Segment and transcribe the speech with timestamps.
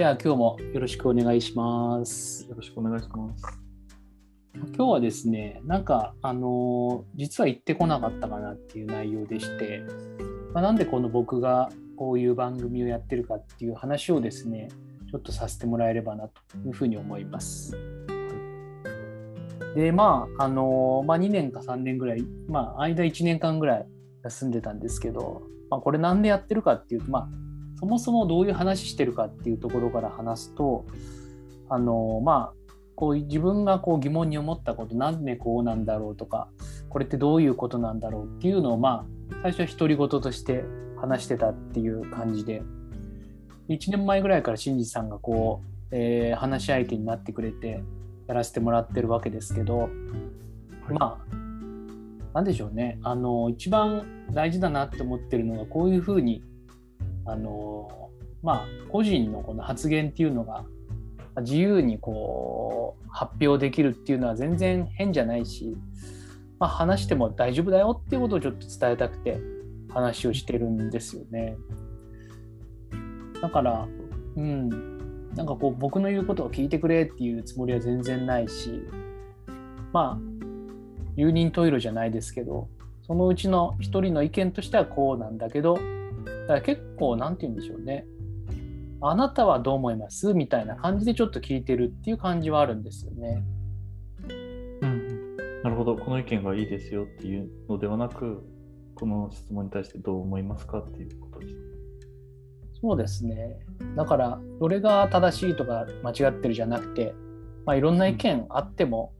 [0.00, 2.48] じゃあ今日もよろしくお願いします。
[2.48, 3.44] よろしくお願いします。
[4.74, 9.82] 今日はですね、なんかあのー実は言ってこなかったかなっていう内容でして、
[10.54, 14.68] まあ、なんでこの僕がこういう番組をやってるかっていう話をですね、
[15.10, 17.76] ちょっとさせてもらえればなというふうに思います。
[19.76, 23.86] で、まあ、あのーまあ、2年か3年ぐらい、まあ、間1年間ぐらい
[24.24, 27.28] 休んでたんですけど、まあ、これなんでやってるかっていうと、まあ、
[27.80, 30.84] そもそもどういう話してるかっていうところから話すと、
[31.68, 36.48] あのーまあ、こう自分がこう疑問に思ったことなんでこうなんだろうとか
[36.90, 40.64] これってどういうことなんだろうっていうのをまあ最初は独り言として
[41.00, 42.62] 話してたっていう感じで
[43.70, 47.82] 1年前ぐらいから新次さんがこう、えー話し相手になってくれて
[48.26, 49.90] やらせてもらってるわけですけど、はい。
[50.90, 51.34] まあ
[52.34, 52.98] なんでしょうね。
[53.02, 56.44] あの一番大事だなって思ってるのがこういうふうに
[57.24, 58.10] あの
[58.42, 60.64] まあ個人のこの発言っていうのが
[61.42, 65.76] 自由にこう発表できるっていうのは全然変じゃないし、
[66.58, 69.40] まあ、話しても大丈夫だよっていうことをちょっと伝えたくて
[69.90, 71.56] 話をしてるんですよね。
[73.40, 73.88] だから、
[74.36, 74.68] うん、
[75.34, 78.82] なんかこう僕の言うことを聞いてくれっていうつもりは全然ないし、
[79.92, 80.18] まあ、
[81.16, 82.68] 有人トイレじゃないですけど、
[83.06, 85.78] そのうちの一人の意見としてはこうなんだけど、
[86.50, 88.06] から結構、なんて言うんでしょうね。
[89.02, 90.34] あなたはどう思います？
[90.34, 93.42] みたいな感じでちょっと聞いてるっていう感じはあるんですよね。
[94.82, 98.44] うん、なるほど、この意見がいいですよっていうのではなく、
[98.94, 101.54] この質問に対してどう思いますかっていうことです。
[102.82, 103.60] そうですね。
[103.96, 107.14] だから、どれが正しいとか間違ってるじゃなくて、
[107.64, 109.12] まあ、いろんな意見あっても、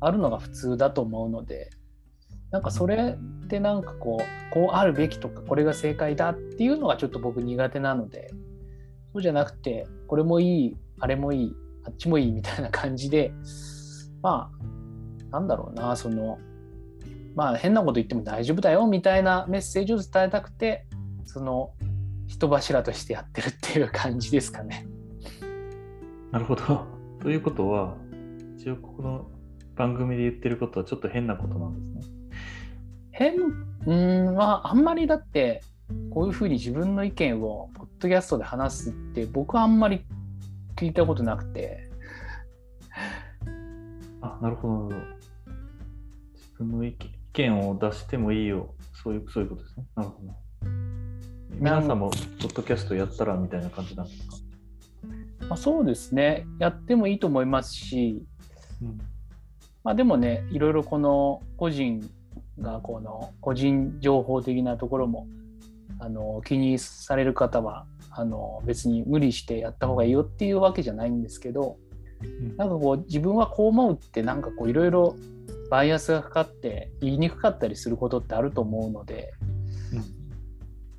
[0.00, 1.70] あるのが普通だと思うので、
[2.50, 8.30] なんかそれってなんかこう、こうあるべきとか、これが正解だっていうのがちょっと僕苦手なので、
[9.12, 13.32] そうじゃなくて、これもいい、あれもいい、あっちもいいみたいな感じで、
[14.22, 16.38] まあ、なんだろうな、その、
[17.36, 20.86] まあ変なこと言っても大丈夫だよみたいなメッセージを伝えたくて、
[21.26, 21.72] その
[22.26, 24.86] 人柱としてやってるっていう感じですかね。
[26.32, 26.86] なるほど。
[27.20, 27.96] ということは、
[28.56, 29.30] 一応ここの
[29.76, 32.19] 番組で言ってることはちょっと変なことなんですね。
[33.20, 33.34] 変
[33.86, 33.94] う
[34.30, 35.62] んまああんまりだって
[36.10, 40.04] こういうふうに自分の意見をポッドキャストで話すって僕はあんまり
[40.76, 41.90] 聞いたことなくて
[44.22, 44.88] あ、なるほど。
[44.88, 45.20] なるほど
[46.34, 48.74] 自分の意見意見を出してもいいよ。
[49.04, 49.84] そういうそういうことですね。
[49.94, 50.40] なるほど。
[51.60, 54.36] 皆さんもポッドキャストやったらみたいな感じなんですか、
[55.48, 58.24] まあ、そうですねやってもいいと思いますし、
[58.82, 58.98] うん
[59.84, 62.08] まあ、でもねいろいろこの個人
[62.60, 65.26] がこの個人情報的なところも
[65.98, 71.76] あの気にされる方はあの別に無理してやった方がいいよっていうわけじゃないんですけど
[72.22, 72.56] うん。
[72.56, 75.16] なんかこう自分はこう思うってなんかこういろいろ
[75.70, 79.32] バイアスがかかって言いにくかったりすることってあると思うので、
[79.92, 80.04] うん。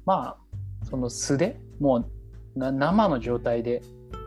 [0.05, 2.09] まあその素でも
[2.55, 3.81] うな生の状態で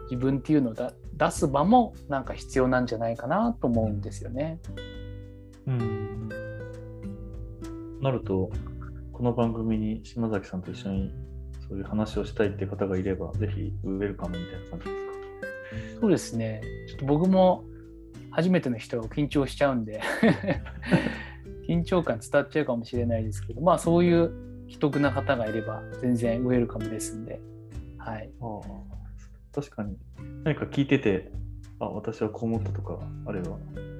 [0.05, 4.59] 自分っていうのをだ出す場もなんか必要なんじゃないかなと思うんですよね。
[5.66, 6.44] うん
[8.04, 8.50] なると、
[9.15, 11.10] この番組に島崎さんと一緒に
[11.66, 16.00] そういう話をしたいっていう方がいれば、ぜひウェルカムみたいな感じですか？
[16.03, 17.65] そうですねちょっと僕も
[18.31, 20.03] 初めての人は緊張しちゃうんで
[21.66, 24.31] 緊張感伝わっちゃうかもしれないですけどまあそういう
[24.69, 27.41] 既得な方がいれば全然ウェルカムですんで、
[27.97, 28.60] はい、ああ
[29.54, 29.97] 確かに。
[30.44, 31.32] 何か聞いてて、
[31.81, 33.56] あ、私はこう思ったとかあれば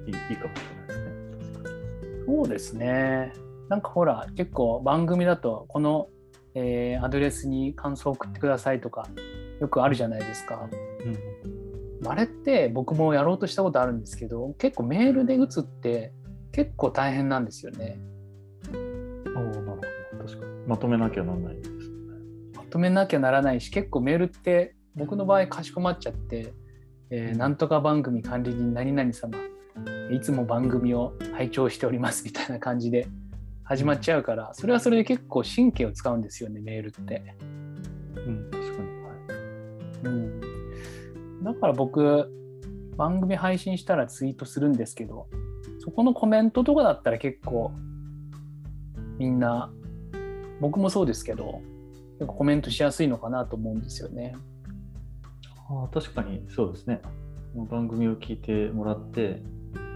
[0.07, 2.27] いいいいかもしれないですね。
[2.27, 3.33] そうですね
[3.69, 6.09] なんかほら結構番組だとこの、
[6.55, 9.09] えーアドレスに感想を送ってくださいとか
[9.61, 10.69] よくあるじゃないですか。
[12.07, 16.13] あれって僕もやろうとしたことあるんですけど結構メールで打つって
[16.53, 17.99] 結構大変なんですよね。
[18.73, 19.25] うん。
[19.37, 20.27] おおなるほど。
[20.27, 20.67] 確かに。
[20.67, 21.85] まとめなきゃなんないですよね。
[22.55, 26.53] まとめなきゃならないし結構メールって僕の場合かしこまっちゃって、
[27.11, 29.39] えーなんとか番組管理人何々様
[30.11, 33.07] いつも番組を拝聴しておりますみたいな感じで
[33.65, 37.23] 始まっちゃうからそれはそれで結構神経を使うんですよねメールって。
[38.15, 38.89] うん、確かに。
[38.89, 39.13] は
[40.03, 40.07] い。
[40.07, 42.31] うん、だから僕
[42.97, 45.27] 番組配信したらツイートするんですけど
[45.81, 47.73] そこのコメントとかだったら結構
[49.19, 49.73] みんな
[50.61, 51.61] 僕もそうですけど
[52.19, 54.35] 結構コメントしやすいのかなと思うんですよね。
[55.69, 57.01] ああ確かにそうですね。
[57.55, 59.43] この番組を聞いてもらって、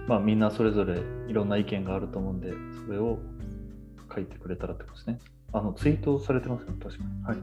[0.07, 2.53] まあ、みんなそれぞれいろんな意見があると思うんで、
[2.87, 3.19] それを
[4.13, 5.19] 書いてくれたらってことですね。
[5.53, 7.23] あのツイートされてますよね、確かに。
[7.23, 7.37] はい。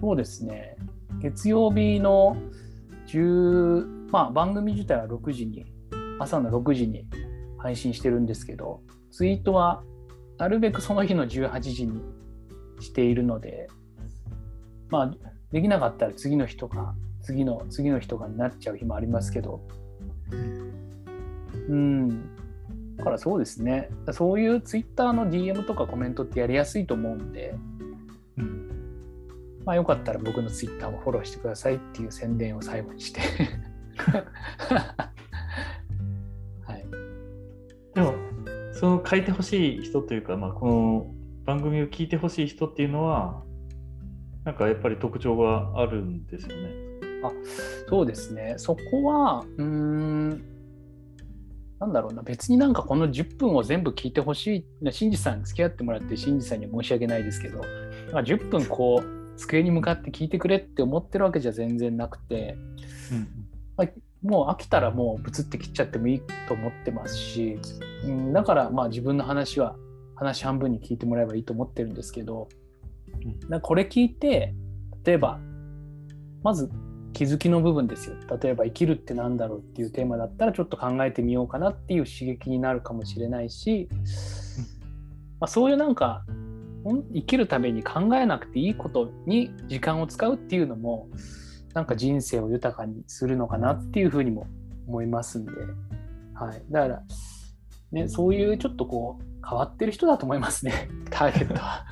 [0.00, 0.76] そうですね。
[1.20, 2.36] 月曜日の
[3.06, 5.66] 10、まあ、番組自体は6時に、
[6.18, 7.06] 朝の6時に
[7.58, 8.80] 配信してるんですけど、
[9.10, 9.82] ツイートは
[10.38, 12.00] なるべくその日の18時に
[12.80, 13.68] しているので、
[14.88, 15.14] まあ、
[15.52, 19.60] できなかったら次の日とか、次の次の日とかになっちゃう日もありますけど、
[21.68, 22.30] うん、
[23.00, 27.54] だからそうですね、そういうツイッターの DM とかコメントってやりやすいと思うんで、
[28.36, 28.68] うん、
[29.64, 33.22] まあ、よかったら僕のツイッターもフォローしてくださいっていう宣伝を最後にして
[36.60, 36.84] はい。
[37.94, 38.12] でも、
[38.74, 41.06] その書いてほしい人というか、まあ、この
[41.46, 43.42] 番組を聞いてほしい人っていうのは、
[44.44, 46.70] なんかやっぱり特徴があるんですよね。
[47.22, 47.32] あ
[47.88, 48.56] そうですね。
[48.58, 50.42] そこは、うん、
[51.80, 57.60] なんだろうな、別になんかこの10分を全部聞いてほしい、新次さん付き合ってもらって、新次さんには申し訳ないですけど、
[58.12, 62.56] まあ、10分こう、机に向かって聞いてくれって思ってるわけじゃ全然なくて、
[63.10, 63.28] うん
[63.76, 63.88] まあ、
[64.22, 67.58] もう飽きたらもうブツって切っちゃってもいいと思ってますし、
[68.04, 69.76] うん、だからまあ自分の話は
[70.14, 72.48] 話半分に聞いてもらえばいいと思ってるんですけど、
[73.48, 74.54] うん、これ聞いて
[75.04, 75.40] 例えば
[76.42, 76.70] まず
[77.20, 78.16] 気づきの部分ですよ。
[78.42, 83.90] 例えば生きるって何だろうっていうテーマだったらちょっと考えてみようかなっていう刺激になるかもしれないし、
[85.38, 86.24] まあ、そういうなんか
[87.12, 91.10] 生きるために考えなくていいことに時間を使うっていうのも
[91.74, 94.46] なんか人生を豊かにするのかなっていうふうにも
[94.88, 95.52] 思いますんで、
[96.32, 97.02] はい、だから、
[97.92, 100.88] ね、そういうちょっとこう変わってる人だと思いますね。
[101.12, 101.84] ターゲットは。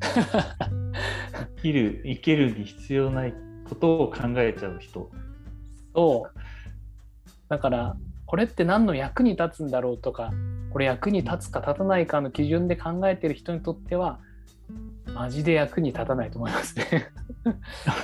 [1.56, 5.10] 生きる生きるに必要ないことを考えちゃう人。
[5.94, 6.38] そう
[7.48, 7.96] だから
[8.26, 10.32] これって何の役に立つんだろうとか
[10.70, 14.18] これ役に立つか立たないかの基準で考えてる人にとっては
[15.14, 17.08] マジで役に立たないと思いますね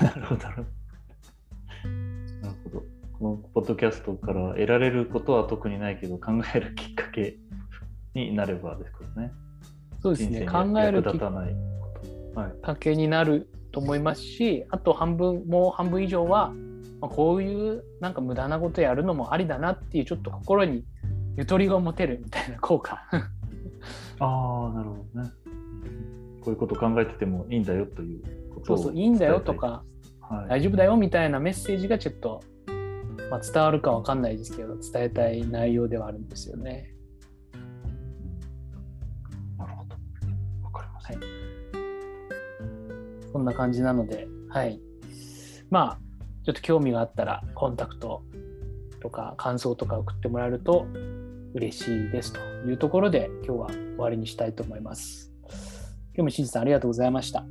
[0.01, 0.43] なるほど。
[0.43, 0.67] なる
[2.65, 2.83] ほど。
[3.19, 7.37] このポッドキャストから得られることは特にないけど考えるきっかけ
[8.15, 9.33] になればですけどね。
[10.01, 10.47] そうですね。
[10.47, 16.53] 考えるきっかけになると思いますし、あと半分もう半分以上は、
[17.01, 20.85] まあ、こういうなんか無駄なことやるのもありだなっていうちょっと心に
[21.37, 23.03] ゆとりが持てるみたいな効果。
[24.21, 25.31] ああなるほどね。
[26.45, 28.23] こういうこと考えててもいいんだよという
[28.55, 29.85] ことをそうそういいんだよとか、
[30.21, 32.41] はい、大丈夫だよみたいなメッセージがちょっと、
[33.31, 36.93] まあ、伝わるかわかんないですけど伝えたい内容ではあるんですよね。
[39.57, 39.97] なるほど。
[40.65, 41.42] わかりました、はい。
[43.33, 44.81] そんな感じなので、はい。
[45.71, 45.99] まあ、
[46.45, 48.23] ちょっと興味があったらコンタクト
[49.01, 50.87] とか感想とか送ってもらえると
[51.55, 55.33] 嬉しいですというところで今日は終わりにしたいと思います。
[56.15, 57.45] 今日もしんさんありがとうございました。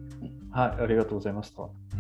[0.52, 1.91] はい、ありがとうございました。